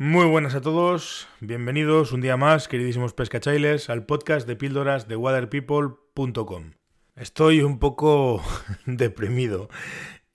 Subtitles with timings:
[0.00, 5.16] Muy buenas a todos, bienvenidos un día más, queridísimos pescachailes, al podcast de píldoras de
[5.16, 6.70] waterpeople.com.
[7.16, 8.40] Estoy un poco
[8.86, 9.68] deprimido.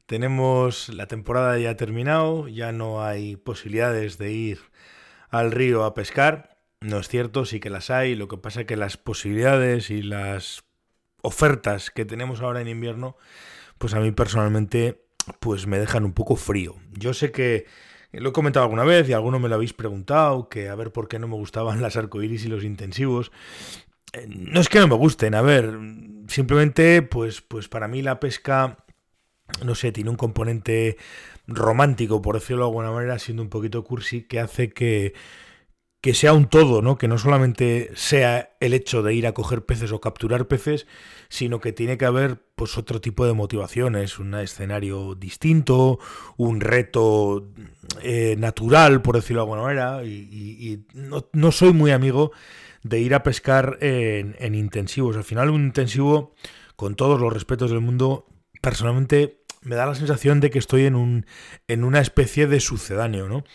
[0.06, 4.60] Tenemos la temporada ya terminado, ya no hay posibilidades de ir
[5.30, 6.58] al río a pescar.
[6.82, 10.02] No es cierto, sí que las hay, lo que pasa es que las posibilidades y
[10.04, 10.66] las
[11.22, 13.16] ofertas que tenemos ahora en invierno,
[13.78, 15.06] pues a mí personalmente,
[15.40, 16.76] pues me dejan un poco frío.
[16.92, 17.66] Yo sé que
[18.14, 21.08] lo he comentado alguna vez y alguno me lo habéis preguntado, que a ver por
[21.08, 23.32] qué no me gustaban las arcoiris y los intensivos.
[24.14, 25.78] Eh, no es que no me gusten, a ver,
[26.28, 28.86] simplemente, pues, pues para mí la pesca,
[29.66, 30.98] no sé, tiene un componente
[31.48, 35.14] romántico, por decirlo de alguna manera, siendo un poquito cursi, que hace que,
[36.04, 36.98] que sea un todo, ¿no?
[36.98, 40.86] Que no solamente sea el hecho de ir a coger peces o capturar peces,
[41.30, 46.00] sino que tiene que haber pues otro tipo de motivaciones, un escenario distinto,
[46.36, 47.48] un reto
[48.02, 52.34] eh, natural, por decirlo de alguna manera, y, no, soy muy amigo
[52.84, 55.16] de ir a pescar en, en intensivos.
[55.16, 56.36] Al final un intensivo,
[56.76, 58.26] con todos los respetos del mundo,
[58.62, 61.26] personalmente me da la sensación de que estoy en, un,
[61.70, 63.46] en una especie de sucedáneo, ¿no?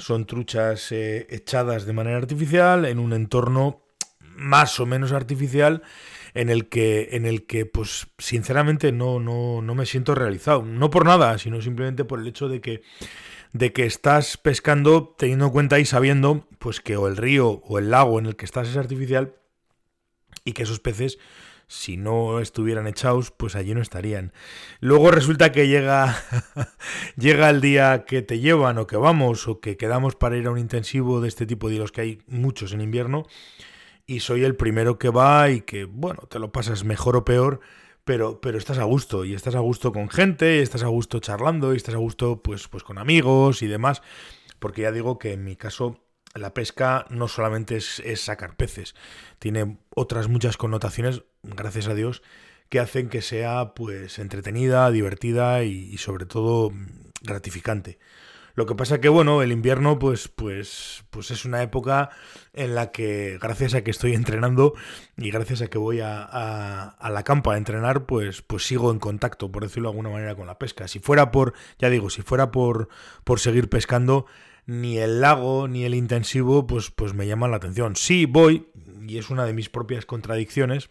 [0.00, 3.82] Son truchas eh, echadas de manera artificial en un entorno
[4.34, 5.82] más o menos artificial
[6.32, 10.62] en el que, en el que pues sinceramente no, no, no me siento realizado.
[10.62, 12.82] No por nada, sino simplemente por el hecho de que,
[13.52, 17.78] de que estás pescando teniendo en cuenta y sabiendo pues que o el río o
[17.78, 19.34] el lago en el que estás es artificial
[20.44, 21.18] y que esos peces
[21.70, 24.32] si no estuvieran echados, pues allí no estarían.
[24.80, 26.16] Luego resulta que llega,
[27.16, 30.50] llega el día que te llevan o que vamos o que quedamos para ir a
[30.50, 33.24] un intensivo de este tipo de los que hay muchos en invierno
[34.04, 37.60] y soy el primero que va y que, bueno, te lo pasas mejor o peor,
[38.04, 41.20] pero, pero estás a gusto y estás a gusto con gente, y estás a gusto
[41.20, 44.02] charlando y estás a gusto pues, pues con amigos y demás,
[44.58, 46.00] porque ya digo que en mi caso
[46.34, 48.94] la pesca no solamente es, sacar peces,
[49.38, 52.22] tiene otras muchas connotaciones, gracias a Dios,
[52.68, 56.72] que hacen que sea pues entretenida, divertida y, sobre todo
[57.22, 57.98] gratificante.
[58.54, 62.10] Lo que pasa que bueno, el invierno pues pues pues es una época
[62.52, 64.74] en la que gracias a que estoy entrenando
[65.16, 68.98] y gracias a que voy a, a, la campa a entrenar, pues pues sigo en
[68.98, 70.88] contacto, por decirlo de alguna manera, con la pesca.
[70.88, 72.88] Si fuera por, ya digo, si fuera por
[73.24, 74.26] por seguir pescando,
[74.66, 77.96] ni el lago ni el intensivo pues, pues me llaman la atención.
[77.96, 78.68] Sí, voy,
[79.06, 80.90] y es una de mis propias contradicciones,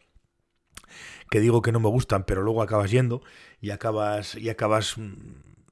[1.30, 3.22] que digo que no me gustan, pero luego acabas yendo
[3.62, 5.14] y acabas, y acabas mm,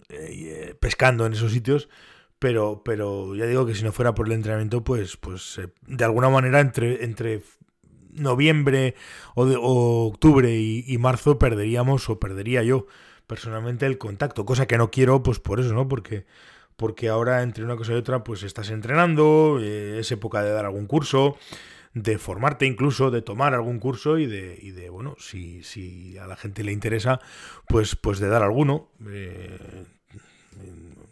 [0.10, 1.90] eh, pescando en esos sitios.
[2.40, 6.06] Pero, pero ya digo que si no fuera por el entrenamiento, pues, pues eh, de
[6.06, 7.42] alguna manera entre, entre
[8.12, 8.94] noviembre
[9.34, 12.86] o, de, octubre y, y, marzo perderíamos o perdería yo
[13.26, 15.88] personalmente el contacto, cosa que no quiero, pues por eso, ¿no?
[15.88, 16.26] Porque
[16.78, 20.66] porque ahora entre una cosa y otra pues estás entrenando, eh, es época de dar
[20.66, 21.38] algún curso,
[21.94, 26.28] de formarte incluso, de tomar algún curso y de, y de bueno, si, si, a
[26.28, 27.20] la gente le interesa,
[27.68, 28.90] pues, pues de dar alguno.
[29.10, 29.86] Eh,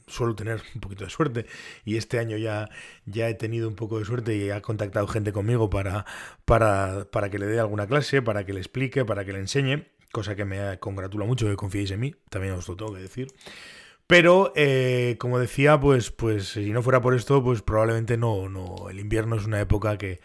[0.07, 1.47] suelo tener un poquito de suerte
[1.83, 2.69] y este año ya,
[3.05, 6.05] ya he tenido un poco de suerte y ha contactado gente conmigo para,
[6.45, 9.87] para, para que le dé alguna clase, para que le explique, para que le enseñe,
[10.11, 13.27] cosa que me congratula mucho que confiéis en mí, también os lo tengo que decir.
[14.07, 18.89] Pero, eh, como decía, pues, pues si no fuera por esto, pues probablemente no, no.
[18.89, 20.19] El invierno es una época que,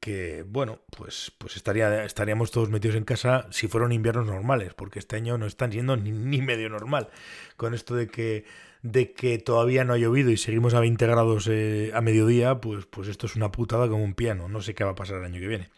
[0.00, 4.98] que bueno, pues, pues estaría, estaríamos todos metidos en casa si fueran inviernos normales, porque
[4.98, 7.08] este año no están siendo ni, medio normal.
[7.56, 8.44] Con esto de que,
[8.82, 12.84] de que todavía no ha llovido y seguimos a 20 grados eh, a mediodía, pues,
[12.86, 14.48] pues esto es una putada como un piano.
[14.48, 15.70] No sé qué va a pasar el año que viene.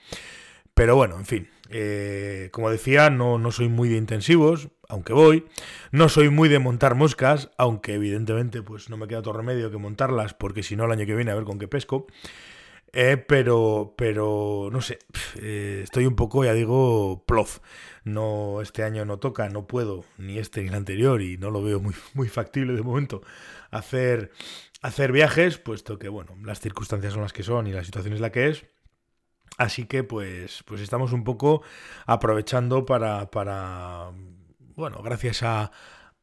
[0.76, 5.46] Pero bueno, en fin, eh, como decía, no, no soy muy de intensivos, aunque voy.
[5.92, 9.78] No soy muy de montar moscas, aunque evidentemente pues no me queda otro remedio que
[9.78, 12.06] montarlas, porque si no el año que viene a ver con qué pesco.
[12.92, 14.98] Eh, pero, pero, no sé,
[15.42, 17.58] eh, estoy un poco, ya digo, plof.
[18.04, 21.62] No, este año no toca, no puedo, ni este ni el anterior, y no lo
[21.62, 23.22] veo muy, muy factible de momento
[23.70, 24.32] hacer,
[24.82, 28.20] hacer viajes, puesto que, bueno, las circunstancias son las que son y la situación es
[28.20, 28.64] la que es.
[29.58, 31.62] Así que pues, pues estamos un poco
[32.06, 34.12] aprovechando para, para
[34.76, 35.72] bueno, gracias a,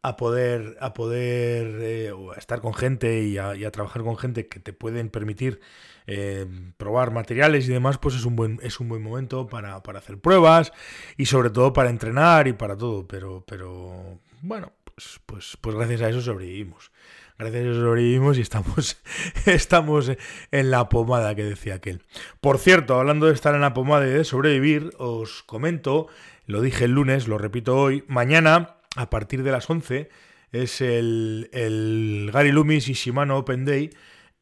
[0.03, 4.73] a poder, a poder eh, estar con gente y a, trabajar con gente que te
[4.73, 5.61] pueden permitir
[6.07, 6.45] eh,
[6.77, 10.19] probar materiales y demás, pues es un buen, es un buen momento para, para, hacer
[10.19, 10.73] pruebas
[11.17, 13.07] y sobre todo para entrenar y para todo.
[13.07, 16.91] Pero, pero bueno, pues, pues, pues gracias a eso sobrevivimos
[17.37, 19.01] gracias a eso sobrevivimos y estamos,
[19.45, 20.11] estamos
[20.51, 22.01] en la pomada que decía aquel.
[22.41, 26.07] Por cierto, hablando de estar en la pomada y de sobrevivir, os comento,
[26.45, 30.09] lo dije el lunes, lo repito hoy, mañana, a partir de las 11,
[30.51, 33.89] es el, el Gary Loomis y Shimano Open Day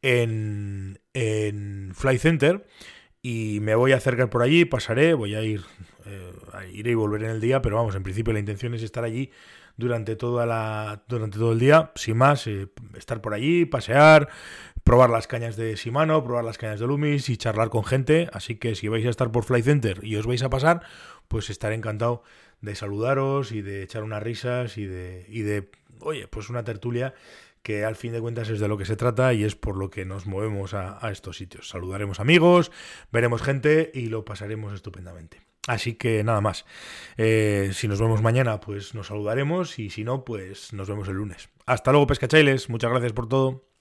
[0.02, 2.66] en, en Fly Center.
[3.22, 5.62] Y me voy a acercar por allí, pasaré, voy a ir,
[6.06, 6.32] eh,
[6.72, 9.30] iré y volveré en el día, pero vamos, en principio la intención es estar allí
[9.76, 14.28] durante toda la durante todo el día, sin más, eh, estar por allí, pasear,
[14.84, 18.56] probar las cañas de Shimano, probar las cañas de Lumis y charlar con gente, así
[18.56, 20.82] que si vais a estar por Fly Center y os vais a pasar,
[21.28, 22.22] pues estaré encantado
[22.60, 25.70] de saludaros y de echar unas risas y de y de
[26.00, 27.14] oye, pues una tertulia
[27.62, 29.90] que al fin de cuentas es de lo que se trata y es por lo
[29.90, 31.68] que nos movemos a, estos sitios.
[31.68, 32.72] Saludaremos amigos,
[33.12, 35.40] veremos gente y lo pasaremos estupendamente.
[35.68, 36.66] Así que nada más.
[37.16, 41.14] Eh, si nos vemos mañana, pues nos saludaremos y si no, pues nos vemos el
[41.14, 41.50] lunes.
[41.66, 42.68] Hasta luego, pescachailes.
[42.68, 43.71] Muchas gracias por todo.